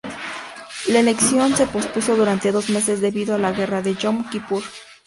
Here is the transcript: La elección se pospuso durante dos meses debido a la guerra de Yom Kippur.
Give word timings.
La 0.87 0.99
elección 0.99 1.55
se 1.55 1.67
pospuso 1.67 2.15
durante 2.15 2.51
dos 2.51 2.71
meses 2.71 3.01
debido 3.01 3.35
a 3.35 3.37
la 3.37 3.51
guerra 3.51 3.83
de 3.83 3.93
Yom 3.93 4.27
Kippur. 4.31 4.63